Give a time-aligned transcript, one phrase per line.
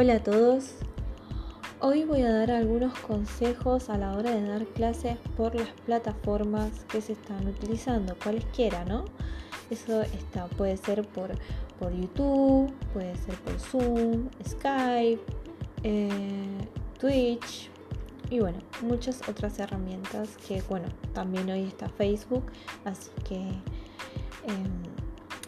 [0.00, 0.76] Hola a todos.
[1.80, 6.84] Hoy voy a dar algunos consejos a la hora de dar clases por las plataformas
[6.84, 9.06] que se están utilizando, cualesquiera, ¿no?
[9.70, 11.30] Eso está, puede ser por,
[11.80, 15.20] por YouTube, puede ser por Zoom, Skype,
[15.82, 16.58] eh,
[17.00, 17.68] Twitch
[18.30, 22.44] y bueno, muchas otras herramientas que bueno, también hoy está Facebook,
[22.84, 24.78] así que em,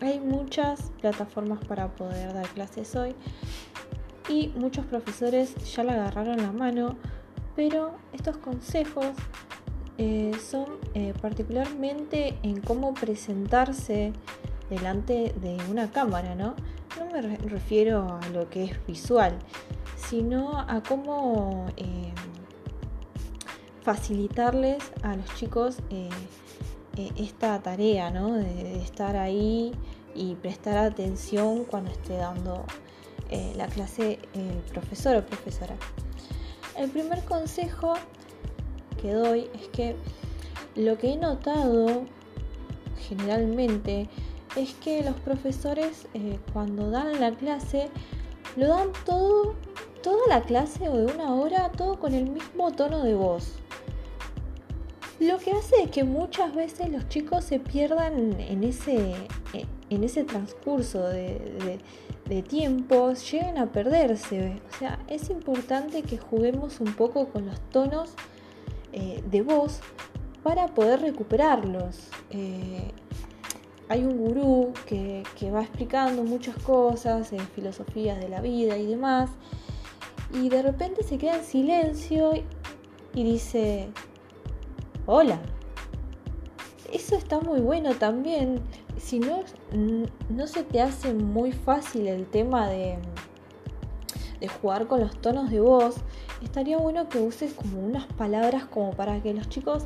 [0.00, 3.14] hay muchas plataformas para poder dar clases hoy
[4.28, 6.96] y muchos profesores ya la agarraron la mano,
[7.56, 9.06] pero estos consejos
[9.96, 14.12] eh, son eh, particularmente en cómo presentarse
[14.70, 16.54] delante de una cámara, ¿no?
[16.98, 19.38] No me refiero a lo que es visual,
[19.96, 22.12] sino a cómo eh,
[23.82, 25.78] facilitarles a los chicos
[27.16, 28.34] esta tarea, ¿no?
[28.34, 29.72] de estar ahí
[30.16, 32.64] y prestar atención cuando esté dando
[33.30, 35.76] eh, la clase el profesor o profesora.
[36.76, 37.94] El primer consejo
[39.00, 39.96] que doy es que
[40.74, 42.04] lo que he notado
[43.08, 44.08] generalmente
[44.56, 47.90] es que los profesores eh, cuando dan la clase
[48.56, 49.54] lo dan todo,
[50.02, 53.54] toda la clase o de una hora, todo con el mismo tono de voz.
[55.20, 59.14] Lo que hace es que muchas veces los chicos se pierdan en ese,
[59.90, 61.80] en ese transcurso de,
[62.42, 64.60] tiempos, lleguen a perderse.
[64.70, 68.14] O sea, es importante que juguemos un poco con los tonos
[68.92, 69.80] eh, de voz
[70.42, 72.08] para poder recuperarlos.
[72.30, 72.90] Eh,
[73.88, 78.86] hay un gurú que, que, va explicando muchas cosas, en filosofías de la vida y
[78.86, 79.30] demás,
[80.32, 82.32] y de repente se queda en silencio
[83.14, 83.88] y dice,
[85.06, 85.40] hola.
[86.92, 88.60] Eso está muy bueno también.
[88.98, 89.44] Si no,
[90.28, 92.96] no se te hace muy fácil el tema de,
[94.40, 95.96] de jugar con los tonos de voz,
[96.42, 99.84] estaría bueno que uses como unas palabras como para que los chicos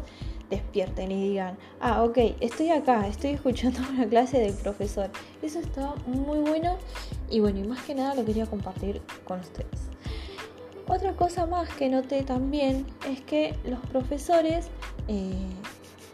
[0.53, 5.11] despierten y digan, ah, ok, estoy acá, estoy escuchando una clase del profesor.
[5.41, 6.77] Eso está muy bueno
[7.31, 9.89] y bueno, y más que nada lo quería compartir con ustedes.
[10.87, 14.67] Otra cosa más que noté también es que los profesores
[15.09, 15.49] eh,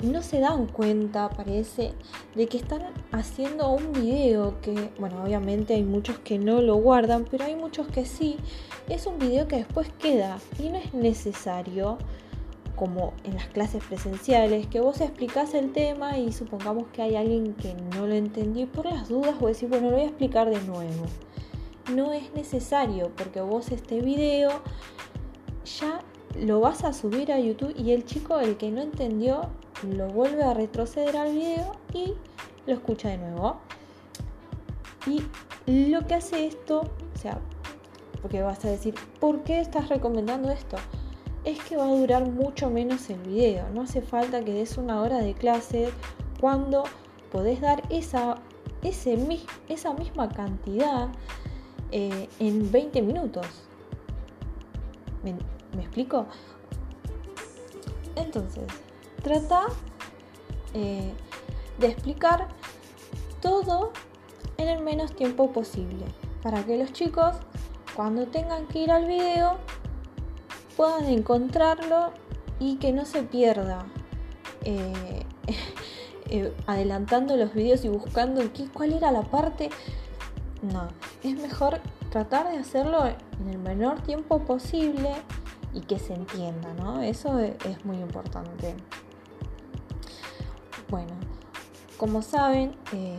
[0.00, 1.92] no se dan cuenta, parece,
[2.34, 2.82] de que están
[3.12, 7.88] haciendo un video que, bueno, obviamente hay muchos que no lo guardan, pero hay muchos
[7.88, 8.36] que sí.
[8.88, 11.98] Es un video que después queda y no es necesario,
[12.76, 17.54] como en las clases presenciales, que vos explicás el tema y supongamos que hay alguien
[17.54, 20.48] que no lo entendió y por las dudas vos decís, bueno, lo voy a explicar
[20.48, 21.04] de nuevo
[21.88, 24.50] no es necesario porque vos este video
[25.80, 26.00] ya
[26.38, 29.48] lo vas a subir a YouTube y el chico, el que no entendió,
[29.82, 32.14] lo vuelve a retroceder al video y
[32.66, 33.58] lo escucha de nuevo.
[35.06, 35.22] Y
[35.66, 36.80] lo que hace esto,
[37.14, 37.38] o sea,
[38.20, 40.76] porque vas a decir, ¿por qué estás recomendando esto?
[41.44, 43.68] Es que va a durar mucho menos el video.
[43.72, 45.90] No hace falta que des una hora de clase
[46.40, 46.84] cuando
[47.30, 48.36] podés dar esa,
[48.82, 49.18] ese,
[49.68, 51.08] esa misma cantidad
[51.90, 53.46] eh, en 20 minutos.
[55.22, 56.26] ¿Me, explico?
[58.16, 58.64] Entonces,
[59.28, 59.66] trata
[60.72, 61.12] eh,
[61.78, 62.48] de explicar
[63.42, 63.92] todo
[64.56, 66.06] en el menos tiempo posible
[66.42, 67.36] para que los chicos
[67.94, 69.58] cuando tengan que ir al video
[70.78, 72.12] puedan encontrarlo
[72.58, 73.86] y que no se pierda
[74.64, 75.26] eh,
[76.66, 78.40] adelantando los videos y buscando
[78.72, 79.68] cuál era la parte
[80.62, 80.88] no,
[81.22, 85.12] es mejor tratar de hacerlo en el menor tiempo posible
[85.74, 87.02] y que se entienda, ¿no?
[87.02, 88.74] Eso e-, es muy importante.
[91.98, 93.18] Como saben, eh,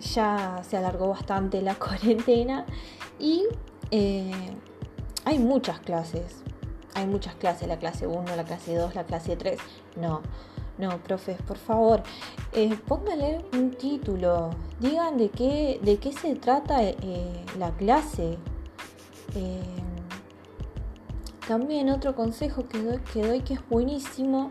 [0.00, 2.66] ya se alargó bastante la cuarentena
[3.18, 3.44] y
[3.90, 4.32] eh,
[5.24, 6.42] hay muchas clases.
[6.94, 9.60] Hay muchas clases, la clase 1, la clase 2, la clase 3.
[9.96, 10.22] No,
[10.78, 12.02] no, profes, por favor,
[12.52, 14.50] eh, pónganle un título,
[14.80, 18.38] digan de qué, de qué se trata eh, la clase.
[21.46, 24.50] También otro consejo que doy, que doy que es buenísimo,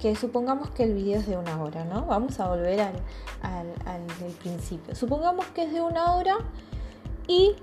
[0.00, 2.06] que supongamos que el video es de una hora, ¿no?
[2.06, 2.94] Vamos a volver al,
[3.42, 4.02] al,
[4.40, 4.94] principio.
[4.94, 6.36] Supongamos que es de una hora
[7.26, 7.56] y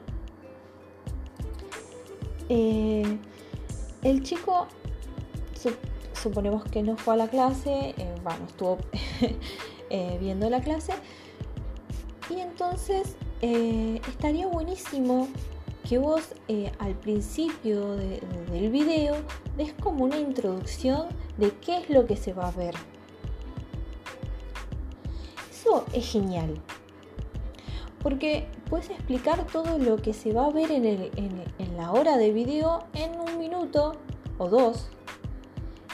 [2.50, 4.68] el chico
[6.24, 8.78] suponemos que no fue a la clase, eh, bueno, estuvo
[9.90, 10.94] eh, viendo la clase.
[12.30, 15.28] Y entonces eh, estaría buenísimo
[15.88, 16.34] que vos
[16.80, 19.16] al principio del video
[19.58, 21.08] des como una introducción
[21.38, 22.76] de qué es lo que se va a ver.
[25.52, 26.56] Eso es genial.
[28.02, 32.32] Porque puedes explicar todo lo que se va a ver en, en la hora de
[32.32, 33.94] video en un minuto
[34.38, 34.90] o dos.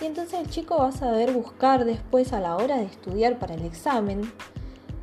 [0.02, 3.56] Y entonces el chico va a saber buscar después a la hora de estudiar para
[3.56, 4.22] el examen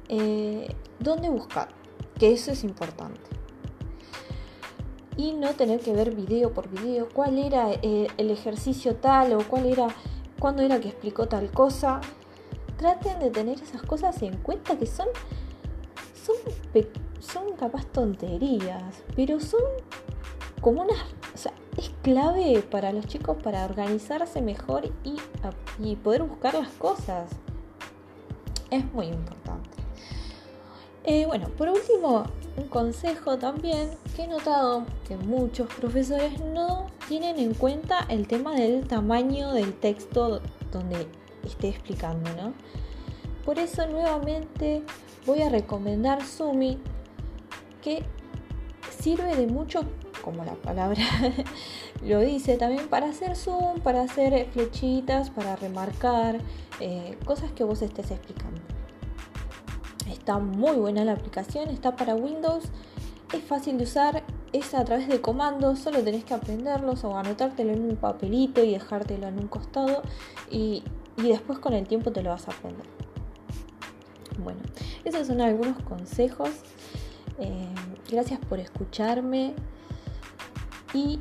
[0.09, 1.69] eh, dónde buscar,
[2.19, 3.21] que eso es importante.
[5.17, 9.39] Y no tener que ver video por video cuál era eh, el ejercicio tal o
[9.49, 9.89] cuál era,
[10.39, 12.01] cuándo era que explicó tal cosa.
[12.77, 15.09] Traten de tener esas cosas en cuenta que son,
[16.23, 16.37] son,
[17.19, 19.63] son capaz tonterías, pero son
[20.61, 20.99] como unas...
[21.35, 25.17] O sea, es clave para los chicos para organizarse mejor y,
[25.79, 27.31] y poder buscar las cosas.
[28.71, 29.71] Es muy importante.
[31.05, 32.25] Eh, bueno, por último,
[32.57, 38.55] un consejo también que he notado que muchos profesores no tienen en cuenta el tema
[38.55, 40.41] del tamaño del texto
[40.73, 41.07] donde
[41.45, 42.53] esté explicando, ¿no?
[43.45, 44.83] Por eso nuevamente
[45.27, 46.79] voy a recomendar Sumi
[47.83, 48.03] que
[48.91, 49.85] sirve de mucho,
[50.23, 51.05] como la palabra
[52.03, 56.41] lo dice, también para hacer zoom, para hacer flechitas, para remarcar
[56.81, 58.61] eh, cosas que vos estés explicando.
[60.11, 62.65] Está muy buena la aplicación, está para Windows,
[63.33, 64.23] es fácil de usar,
[64.53, 68.73] es a través de comandos, solo tenés que aprenderlos o anotártelo en un papelito y
[68.73, 70.03] dejártelo en un costado
[70.51, 70.85] y,
[71.17, 72.87] después con el tiempo te lo vas a aprender.
[74.39, 74.61] Bueno,
[75.05, 76.51] esos son algunos consejos.
[77.39, 77.69] Eh,
[78.11, 79.55] gracias por escucharme
[80.93, 81.21] y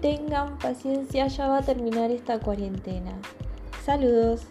[0.00, 3.12] tengan paciencia, ya va a terminar esta cuarentena.
[3.84, 4.42] Saludos.